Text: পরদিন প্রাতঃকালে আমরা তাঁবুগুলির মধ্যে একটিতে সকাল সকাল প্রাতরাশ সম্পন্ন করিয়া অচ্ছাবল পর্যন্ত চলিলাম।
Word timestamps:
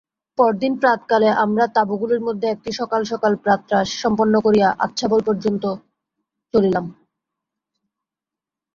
পরদিন 0.37 0.73
প্রাতঃকালে 0.81 1.29
আমরা 1.43 1.65
তাঁবুগুলির 1.75 2.21
মধ্যে 2.27 2.47
একটিতে 2.49 2.79
সকাল 2.81 3.01
সকাল 3.11 3.31
প্রাতরাশ 3.43 3.87
সম্পন্ন 4.03 4.33
করিয়া 4.45 4.69
অচ্ছাবল 4.85 5.19
পর্যন্ত 5.27 5.63
চলিলাম। 6.53 6.85